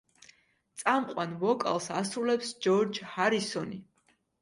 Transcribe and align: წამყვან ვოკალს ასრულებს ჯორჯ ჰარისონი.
წამყვან 0.83 1.35
ვოკალს 1.45 1.91
ასრულებს 2.01 2.57
ჯორჯ 2.67 3.05
ჰარისონი. 3.15 3.83